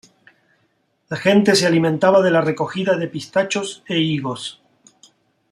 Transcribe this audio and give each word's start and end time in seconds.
La 1.09 1.15
gente 1.17 1.55
se 1.55 1.67
alimentaba 1.67 2.23
de 2.23 2.31
la 2.31 2.41
recogida 2.41 2.97
de 2.97 3.07
pistachos 3.07 3.83
e 3.87 3.99
higos. 3.99 4.59